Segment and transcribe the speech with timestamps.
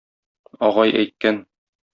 [0.69, 1.41] Агай әйткән